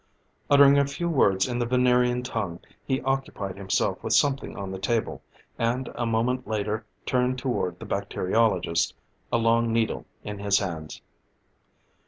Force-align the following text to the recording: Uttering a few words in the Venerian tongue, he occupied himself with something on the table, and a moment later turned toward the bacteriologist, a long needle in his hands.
Uttering 0.49 0.79
a 0.79 0.87
few 0.87 1.07
words 1.07 1.47
in 1.47 1.59
the 1.59 1.65
Venerian 1.67 2.23
tongue, 2.23 2.59
he 2.83 3.03
occupied 3.03 3.55
himself 3.55 4.03
with 4.03 4.13
something 4.13 4.57
on 4.57 4.71
the 4.71 4.79
table, 4.79 5.21
and 5.59 5.91
a 5.93 6.07
moment 6.07 6.47
later 6.47 6.87
turned 7.05 7.37
toward 7.37 7.77
the 7.77 7.85
bacteriologist, 7.85 8.95
a 9.31 9.37
long 9.37 9.71
needle 9.71 10.07
in 10.23 10.39
his 10.39 10.57
hands. 10.57 11.03